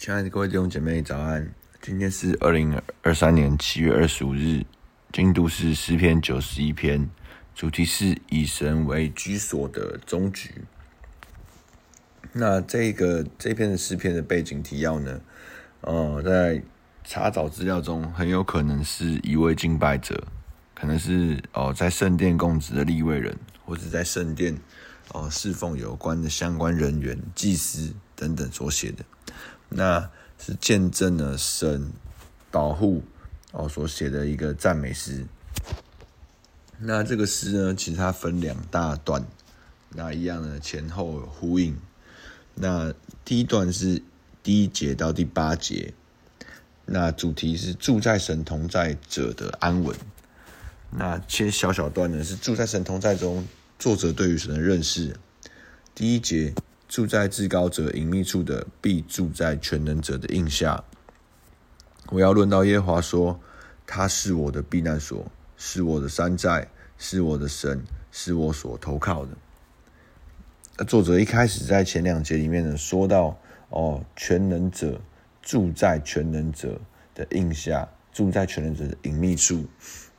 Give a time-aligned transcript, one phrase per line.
[0.00, 1.52] 亲爱的各位弟兄姐妹，早安！
[1.82, 4.64] 今天是二零二三年七月二十五日，
[5.12, 7.10] 经读是诗篇九十一篇，
[7.54, 10.64] 主题是以神为居所的终局。
[12.32, 15.20] 那这个这篇的诗篇的背景提要呢？
[15.82, 16.62] 呃，在
[17.04, 20.26] 查找资料中，很有可能是一位敬拜者，
[20.74, 23.36] 可能是哦、在圣殿供职的立位人，
[23.66, 24.56] 或者在圣殿
[25.12, 29.04] 哦、侍奉有关的相关人员、祭司等等所写的。
[29.72, 31.92] 那是见证了神
[32.50, 33.04] 保护
[33.52, 35.24] 哦所写的一个赞美诗。
[36.78, 39.24] 那这个诗呢，其实它分两大段，
[39.90, 41.78] 那一样的前后呼应。
[42.56, 42.92] 那
[43.24, 44.02] 第一段是
[44.42, 45.94] 第一节到第八节，
[46.86, 49.96] 那主题是住在神同在者的安稳。
[50.90, 53.46] 那切小小段呢，是住在神同在中，
[53.78, 55.16] 作者对于神的认识。
[55.94, 56.52] 第一节。
[56.90, 60.82] 住在至高者隐秘处的，必住在全能者的荫下。
[62.08, 63.38] 我要论到耶和华说，
[63.86, 66.66] 他是我的避难所，是我的山寨，
[66.98, 70.84] 是我的神，是我所投靠的。
[70.84, 73.38] 作者一开始在前两节里面呢，说到
[73.68, 75.00] 哦，全能者
[75.40, 76.80] 住在全能者
[77.14, 79.64] 的荫下，住在全能者的隐秘处。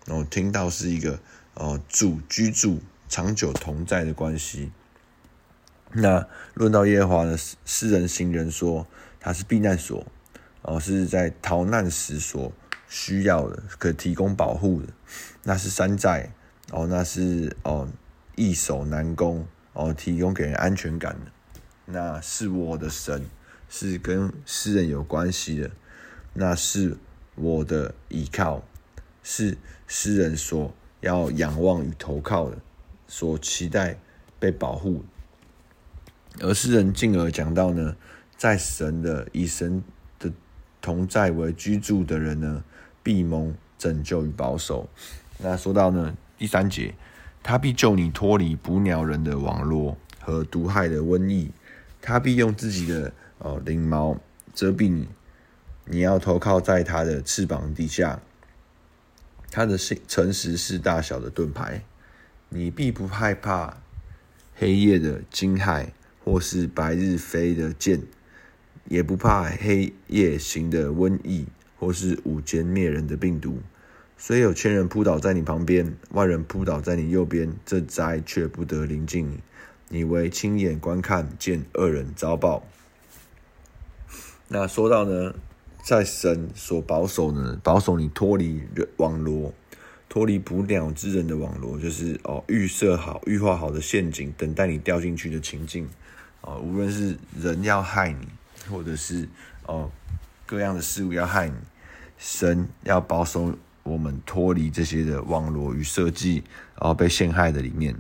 [0.06, 1.20] 然后听到是一个
[1.56, 4.72] 哦住居住长久同在的关系。
[5.94, 8.88] 那论到耶和华的诗人行人说，
[9.20, 10.06] 他是避难所，
[10.62, 12.52] 哦，是在逃难时所
[12.88, 14.88] 需要的，可提供保护的。
[15.44, 16.32] 那是山寨，
[16.72, 17.88] 哦，那是哦
[18.36, 21.32] 易守难攻，哦，提供给人安全感的。
[21.86, 23.26] 那是我的神，
[23.68, 25.72] 是跟诗人有关系的。
[26.34, 26.96] 那是
[27.36, 28.64] 我的依靠，
[29.22, 32.58] 是诗人所要仰望与投靠的，
[33.08, 34.00] 所期待
[34.40, 35.04] 被保护。
[36.40, 37.96] 而诗人进而讲到呢，
[38.38, 39.84] 在神的以神
[40.18, 40.32] 的
[40.82, 42.64] 同在为居住的人呢，
[43.04, 44.90] 必蒙拯救与保守。
[45.40, 46.96] 那说到呢，第三节，
[47.44, 51.52] 他必救你脱离捕鸟人的网络和毒害的瘟疫，
[52.02, 54.18] 他必用自己的呃翎毛
[54.54, 55.08] 遮蔽你，
[55.86, 58.20] 你要投靠在他的翅膀底下。
[59.52, 59.78] 他的
[60.08, 61.84] 诚实是大小的盾牌，
[62.48, 63.78] 你必不害怕
[64.56, 65.88] 黑夜的惊骇。
[66.24, 68.04] 或是白日飞的箭，
[68.88, 71.46] 也不怕黑夜行的瘟疫，
[71.78, 73.60] 或是午间灭人的病毒。
[74.18, 79.40] 虽有千人扑倒在你旁边，万人扑倒在你右边，这灾却不得临近你。
[79.90, 82.66] 你惟亲眼观看，见恶人遭报。
[84.48, 85.34] 那说到呢，
[85.84, 88.62] 在神所保守呢，保守你脱离
[88.98, 89.54] 网罗。
[90.08, 95.88] 脱离捕鸟之人的网罗，就是哦，预设好、预划好的陷阱，等待你掉进去的情境。
[96.42, 98.28] 哦，无论是人要害你，
[98.70, 99.28] 或者是
[99.66, 99.90] 哦
[100.46, 101.56] 各样的事物要害你，
[102.18, 106.44] 神要保守我们脱离这些的网罗与设计，
[106.80, 107.96] 然后被陷害的里面。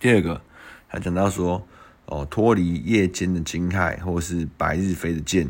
[0.00, 0.42] 第二个，
[0.86, 1.66] 还讲到说
[2.06, 5.48] 哦，脱离夜间的惊骇，或是白日飞的箭，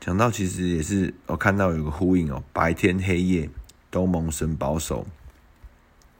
[0.00, 3.48] 讲到其实也是我看到有个呼应哦，白天黑夜。
[3.90, 5.06] 都蒙神保守。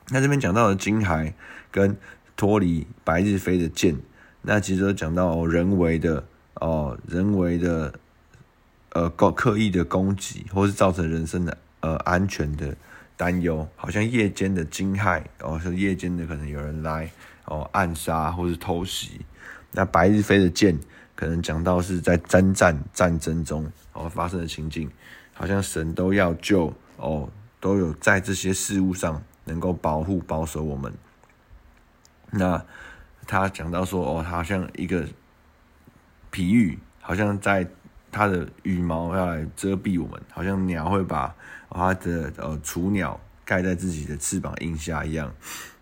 [0.09, 1.35] 那这边讲到的惊骇
[1.71, 1.95] 跟
[2.35, 3.95] 脱离白日飞的箭，
[4.51, 7.93] 那其实都讲到人为的哦，人为的
[8.95, 12.75] 呃，刻意的攻击，或是造成人身的呃安全的
[13.15, 13.69] 担忧。
[13.77, 17.11] 好像夜间的惊骇，哦，是夜间的可能有人来
[17.45, 19.21] 哦暗杀或是偷袭。
[19.73, 20.79] 那白日飞的箭，
[21.15, 24.91] 可能讲到是在征战战争中哦发生的情境，
[25.35, 27.29] 好像神都要救哦。
[27.61, 30.91] 都有在这些事物上能够保护保守我们。
[32.31, 32.65] 那
[33.29, 35.07] 他讲到说，哦，他好像一个
[36.31, 37.69] 比喻，好像在
[38.11, 41.35] 他的羽毛要来遮蔽我们，好像鸟会把
[41.71, 45.31] 它的呃雏鸟盖在自己的翅膀荫下一样。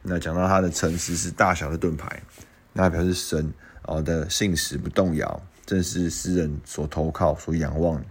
[0.03, 2.21] 那讲到他的诚实是大小的盾牌，
[2.73, 3.53] 那表示神
[3.83, 8.03] 哦的信实不动摇，正是诗人所投靠、所仰望。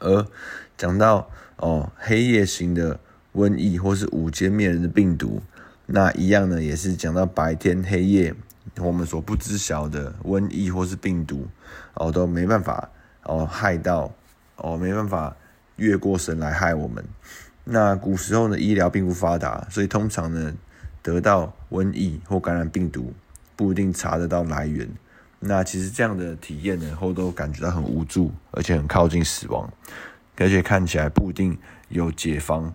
[0.00, 0.26] 而
[0.76, 3.00] 讲到哦，黑夜行的
[3.34, 5.42] 瘟疫，或是午间灭人的病毒，
[5.86, 8.34] 那一样呢，也是讲到白天黑夜
[8.78, 11.46] 我们所不知晓的瘟疫或是病毒，
[11.94, 12.88] 哦，都没办法
[13.24, 14.10] 哦害到
[14.56, 15.36] 哦，没办法
[15.76, 17.04] 越过神来害我们。
[17.64, 20.54] 那古时候呢，医疗并不发达，所以通常呢，
[21.02, 23.12] 得到瘟疫或感染病毒，
[23.54, 24.88] 不一定查得到来源。
[25.40, 29.70] 那其实这样的体验呢，后都感觉到很无助，而且很靠近死亡，
[30.36, 31.56] 而且看起来不一定
[31.90, 32.74] 有解方。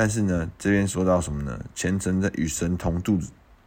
[0.00, 1.62] 但是呢，这边说到什么呢？
[1.74, 3.20] 虔诚的与神同住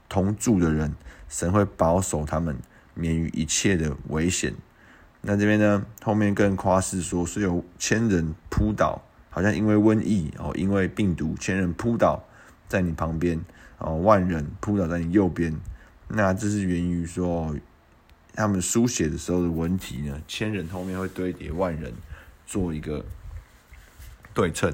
[0.09, 0.95] 同住的人，
[1.29, 2.57] 神会保守他们
[2.95, 4.51] 免于一切的危险。
[5.21, 8.99] 那这边呢，后面更夸示说是有千人扑倒，
[9.29, 12.23] 好像因为瘟疫哦，因为病毒，千人扑倒
[12.67, 13.39] 在你旁边
[13.77, 15.55] 哦，万人扑倒在你右边。
[16.07, 17.55] 那这是源于说
[18.33, 21.93] 他们书写的时候的文体呢，千人后面会堆叠万人，
[22.47, 23.05] 做一个
[24.33, 24.73] 对称。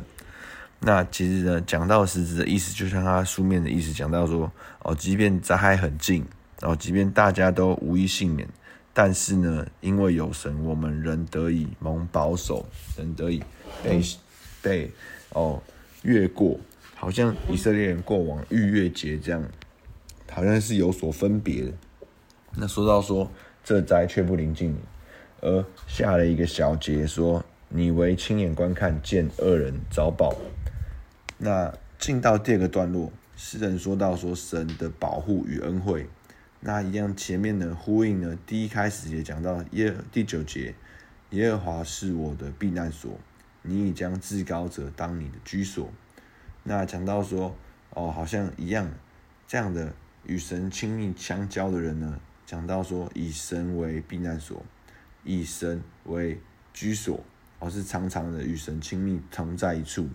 [0.82, 4.50] 那其实呢，讲到实质的意思，就像他书面的意思讲到说，
[4.82, 6.26] 哦，即便灾害很近，
[6.62, 8.48] 哦，即便大家都无一幸免，
[8.94, 12.66] 但是呢，因为有神，我们仍得以蒙保守，
[12.98, 13.44] 仍得以
[13.84, 14.02] 被
[14.62, 14.90] 被
[15.34, 15.62] 哦
[16.04, 16.58] 越过，
[16.96, 19.44] 好像以色列人过往逾越节这样，
[20.32, 21.74] 好像是有所分别的。
[22.56, 23.30] 那说到说
[23.66, 24.78] 这灾却不临近你，
[25.42, 30.34] 而下了一个小节说，你为亲眼观看，见恶人遭报。
[31.42, 36.10] 那进到第二个段落，诗人说到说神的保护与恩惠，
[36.60, 40.76] 那一样前面的呼应呢，第一开始也讲到耶第九节，
[41.30, 43.18] 耶和华是我的避难所，
[43.62, 45.90] 你已将至高者当你的居所。
[46.64, 47.56] 那讲到说
[47.92, 48.92] 哦，好像一样
[49.48, 49.94] 这样的
[50.26, 54.66] 与神亲密相交的人呢，讲到说以神为避难所，
[55.24, 56.42] 以神为
[56.74, 57.24] 居所，
[57.60, 60.10] 而是常常的与神亲密同在一处。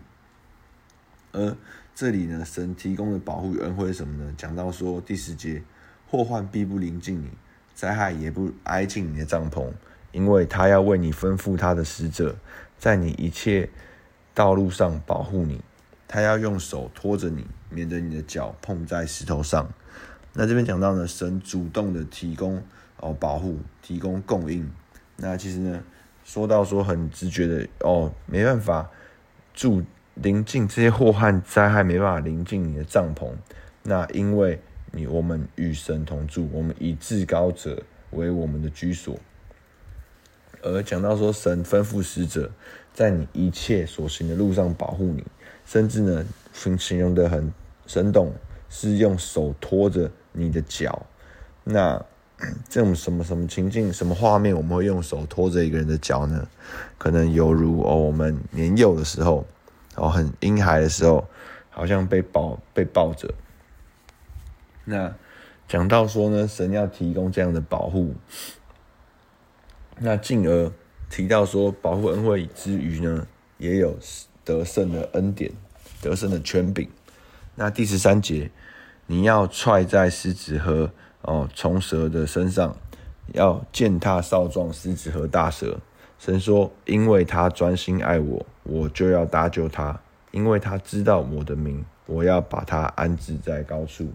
[1.34, 1.56] 而
[1.96, 4.32] 这里呢，神提供的保护与恩惠是什么呢？
[4.38, 5.62] 讲到说第十节，
[6.08, 7.28] 祸患必不临近你，
[7.74, 9.68] 灾害也不挨近你的帐篷，
[10.12, 12.36] 因为他要为你吩咐他的使者，
[12.78, 13.68] 在你一切
[14.32, 15.60] 道路上保护你，
[16.06, 19.68] 他要用手托着你，免得你的脚碰在石头上。
[20.32, 22.62] 那这边讲到呢，神主动的提供
[23.00, 24.70] 哦保护，提供供应。
[25.16, 25.82] 那其实呢，
[26.24, 28.88] 说到说很直觉的哦，没办法
[29.52, 29.82] 住。
[30.14, 33.30] 临近这些祸患灾害没办法临近你的帐篷，
[33.82, 34.60] 那因为
[34.92, 37.82] 你我们与神同住，我们以至高者
[38.12, 39.18] 为我们的居所。
[40.62, 42.48] 而讲到说神吩咐使者
[42.94, 45.24] 在你一切所行的路上保护你，
[45.66, 47.52] 甚至呢形形容得很
[47.86, 48.32] 生动，
[48.70, 51.04] 是用手托着你的脚。
[51.64, 52.00] 那
[52.70, 56.46] 这种什么什么情境、什么画面，我们会用手托着一个人的脚呢？
[56.98, 59.44] 可能犹如哦，我们年幼的时候。
[59.96, 61.28] 哦，很婴孩的时候，
[61.70, 63.32] 好像被抱被抱着。
[64.84, 65.14] 那
[65.66, 68.14] 讲到说呢，神要提供这样的保护，
[69.98, 70.72] 那进而
[71.08, 73.26] 提到说，保护恩惠之余呢，
[73.58, 73.96] 也有
[74.44, 75.52] 得胜的恩典、
[76.02, 76.88] 得胜的权柄。
[77.54, 78.50] 那第十三节，
[79.06, 80.90] 你要踹在狮子和
[81.22, 82.76] 哦虫蛇的身上，
[83.32, 85.78] 要践踏少壮狮子和大蛇。
[86.18, 89.94] 神说：“因为他专心爱我，我就要搭救他；
[90.30, 94.10] 因为他知道我的名，我要把他安置在高处。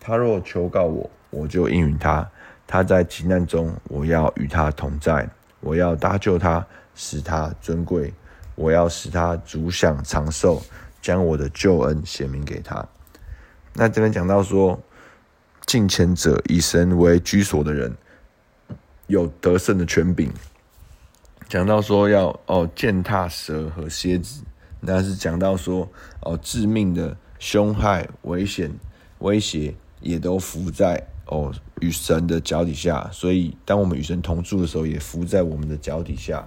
[0.00, 2.28] 他若求告我，我就应允他。
[2.66, 5.28] 他在急难中，我要与他同在。
[5.60, 8.12] 我要搭救他，使他尊贵。
[8.56, 10.60] 我要使他足享长寿，
[11.00, 12.84] 将我的救恩显明给他。”
[13.74, 14.80] 那这边讲到说，
[15.66, 17.92] 敬虔者以神为居所的人，
[19.06, 20.32] 有得胜的权柄。
[21.48, 24.42] 讲到说要哦践踏蛇和蝎子，
[24.80, 25.88] 那是讲到说
[26.20, 28.72] 哦致命的凶害、危险、
[29.18, 36.42] 威胁也都伏在哦与神的脚底下，所以当我们与神同住的时候，也伏在我们的脚底下。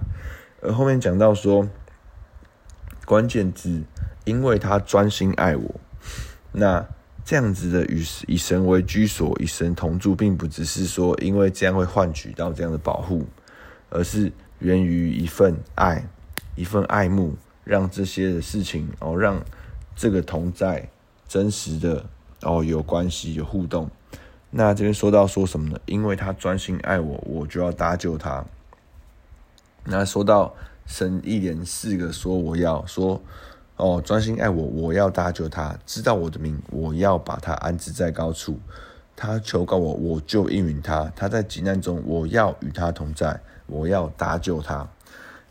[0.60, 1.66] 而后面讲到说，
[3.06, 3.82] 关键字，
[4.24, 5.80] 因为他专心爱我，
[6.52, 6.84] 那
[7.24, 13.24] 这样子的与以神为居所、与神同住，并不只是说因为这样会换取到这样的保护，
[13.88, 14.32] 而是。
[14.58, 16.04] 源于一份爱，
[16.56, 19.42] 一份爱慕，让这些的事情哦，让
[19.94, 20.88] 这个同在
[21.28, 22.04] 真实的
[22.42, 23.90] 哦有关系有互动。
[24.50, 25.78] 那这边说到说什么呢？
[25.86, 28.44] 因为他专心爱我，我就要搭救他。
[29.84, 30.54] 那说到
[30.86, 33.20] 神一连四个说我要说
[33.76, 38.58] 哦，专心爱我，我要搭救他，知道我的名，我要把他安置在高处。
[39.14, 41.12] 他求告我，我就应允他。
[41.14, 43.40] 他在急难中，我要与他同在。
[43.68, 44.88] 我要搭救他，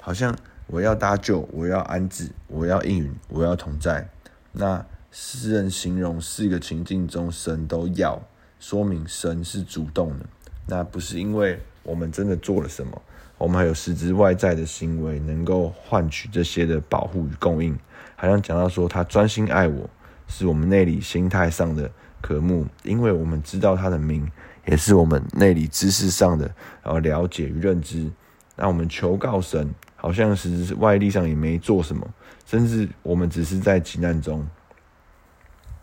[0.02, 4.10] 好像我要搭救，我要安置，我要应允，我要同在。
[4.52, 8.22] 那诗人形容四个情境中，神都要，
[8.60, 10.26] 说明神是主动的。
[10.66, 13.02] 那不是因为我们真的做了什么，
[13.38, 17.78] 我们还有实质外在的行为能够换取这些的保护与供应。
[18.16, 19.90] 好像讲到说，他专心爱我，
[20.28, 24.30] 是我们内里心态上的渴慕，因为我们知道他的名。
[24.68, 26.50] 也是我们内里知识上的
[26.84, 28.10] 呃了解与认知，
[28.56, 32.08] 那我们求告神，好像是外力上也没做什么，
[32.46, 34.46] 甚至我们只是在急难中，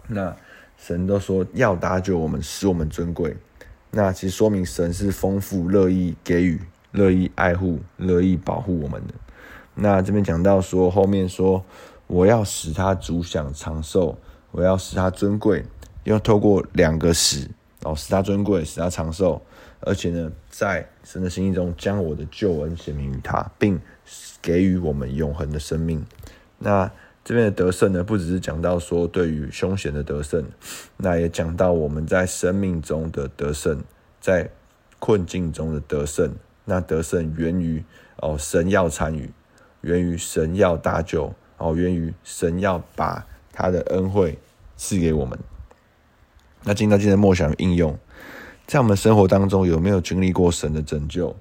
[0.07, 0.35] 那
[0.77, 3.37] 神都说要搭救我们，使我们尊贵，
[3.91, 6.61] 那其实说明神是丰富乐意给予
[6.93, 9.15] 乐意爱护、乐意保护我们的。
[9.75, 11.65] 那这边讲到说，后面说
[12.07, 14.19] 我要使他主享长寿，
[14.51, 15.65] 我要使他尊贵，
[16.05, 17.49] 要透过两个使
[17.85, 19.41] 哦，使他尊贵，使他长寿，
[19.81, 23.81] 而且呢，在神的心意中将我的救恩显明于他，并
[24.43, 26.05] 给予我们永恒的生命。
[26.59, 26.91] 那
[27.23, 30.45] 这边的得胜呢，不只是讲到说对于凶险的得胜，
[30.97, 33.83] 那也讲到我们在生命中的得胜，
[34.21, 34.51] 在
[34.99, 36.35] 困境中的得胜。
[36.67, 37.85] 那得胜源于
[38.17, 39.31] 哦，神要参与，
[39.83, 44.39] 源于神要搭救，哦，源于神要把他的恩惠
[44.75, 45.39] 赐给我们。
[46.67, 47.99] 那进到今天的默想应用，
[48.67, 51.37] 在我们生活当中有没有经历过神的拯救？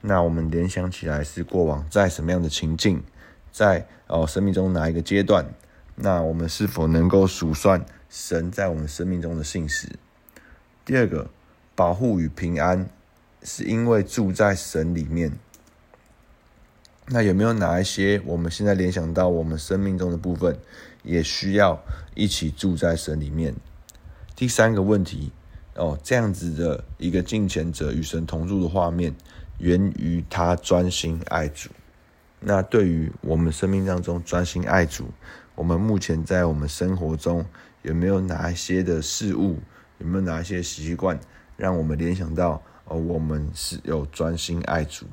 [0.00, 3.02] 那我们联想起来是过往在什么样的情境？
[3.50, 5.46] 在哦，生命中哪一个阶段？
[5.96, 9.88] 那我们是否能够数算神在我们生命中的信实？
[10.84, 11.28] 第二个，
[11.74, 12.88] 保护与平安，
[13.42, 15.32] 是因为住在神里面。
[17.06, 20.56] 那有没有哪一些我们现在联想到我们生命中的部分，
[21.02, 21.82] 也需要
[22.14, 23.54] 一起住在神里面？
[24.42, 25.30] 第三个问题
[25.76, 29.14] 哦，这样子的一个敬虔者与神同住的画面，
[29.58, 31.70] 源于他专心爱主。
[32.40, 35.04] 那对于我们生命当中专心爱主，
[35.54, 37.46] 我们目前在我们生活中
[37.82, 39.60] 有没有哪一些的事物，
[39.98, 41.16] 有没有哪一些习惯，
[41.56, 45.06] 让我们联想到哦，我们是有专心爱主？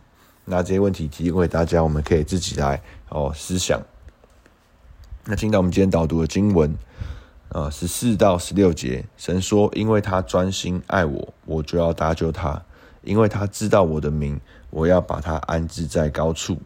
[0.43, 3.79] 那这些问题提供给大家，我们可以自己来哦思想。
[5.25, 6.75] 那听到我们今天导读的经文，
[7.49, 12.61] 啊十四到十六节，神说：“因为他专心爱我，我就要搭救他；
[13.01, 14.39] 因为他知道我的名，
[14.69, 16.57] 我要把他安置在高处。”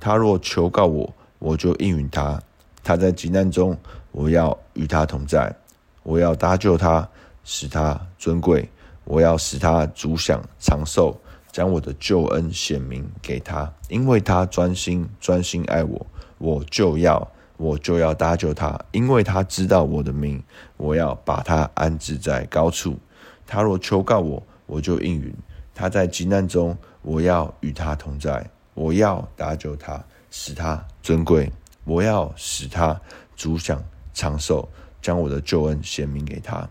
[0.00, 2.38] 他若求告我，我就应允他；
[2.82, 3.78] 他在急难中，
[4.10, 5.54] 我要与他同在；
[6.02, 7.08] 我要搭救他，
[7.44, 8.68] 使他尊贵；
[9.04, 11.16] 我要使他主享长寿，
[11.52, 13.72] 将我的救恩显明给他。
[13.88, 16.06] 因为他专心专心爱我，
[16.38, 20.42] 我就要我就要搭救他；因为他知道我的名，
[20.76, 22.98] 我要把他安置在高处。
[23.46, 25.32] 他若求告我，我就应允；
[25.74, 28.50] 他在急难中，我要与他同在。
[28.74, 31.48] 我要搭救他，使他尊贵；
[31.84, 33.00] 我要使他
[33.36, 33.80] 主享
[34.12, 34.68] 长寿，
[35.00, 36.68] 将我的救恩显明给他。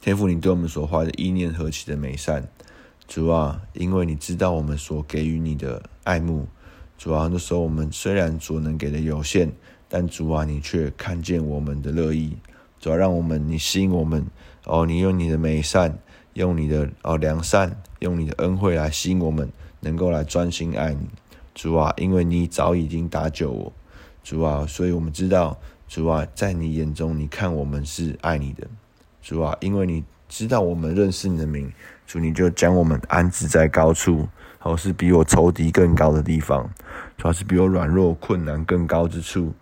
[0.00, 2.46] 天父，你对我们所怀的意念何其的美善！
[3.08, 6.46] 主啊，因为你知道我们所给予你的爱慕。
[7.00, 9.50] 主啊，很多时候我们虽然所能给的有限，
[9.88, 12.36] 但主啊，你却看见我们的乐意。
[12.78, 14.26] 主啊，让我们，你吸引我们
[14.66, 15.98] 哦，你用你的美善，
[16.34, 19.50] 用你的哦良善，用你的恩惠来吸引我们。
[19.82, 21.08] 能够来专心爱你，
[21.54, 23.72] 主啊，因为你早已经搭救我，
[24.22, 28.66] 主啊，所以我们知道，主啊，在你眼中，你看我们是爱你的，
[29.22, 31.72] 主啊，因为你知道我们认识你的名，
[32.06, 34.28] 主你就将我们安置在高处，
[34.60, 36.68] 或是比我仇敌更高的地方，
[37.16, 39.52] 主要是比我软弱困难更高之处，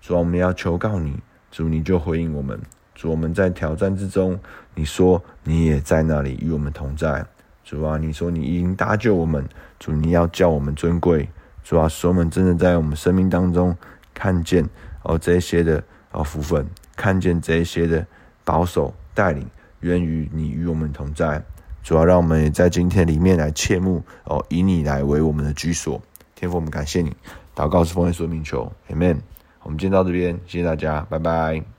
[0.00, 1.20] 主要，我们要求告你，
[1.50, 2.58] 主你就回应我们，
[2.94, 4.38] 主我们在挑战之中，
[4.74, 7.24] 你说你也在那里与我们同在。
[7.62, 9.46] 主啊，你说你已经搭救我们，
[9.78, 11.28] 主你要叫我们尊贵，
[11.62, 13.76] 主啊，使我们真的在我们生命当中
[14.14, 14.68] 看见
[15.02, 15.82] 哦这些的
[16.12, 16.64] 哦福分，
[16.96, 18.06] 看见这些的
[18.44, 19.44] 保守带领，
[19.80, 21.42] 源于你与我们同在。
[21.86, 26.02] 主要，让我们也在今天里面来切慕哦，以你来为我们的居所。
[26.34, 27.14] 天父，我们感谢你，
[27.54, 29.18] 祷告是奉耶稣名求，Amen。
[29.62, 31.75] 我们今天到这边，谢谢大家，拜拜。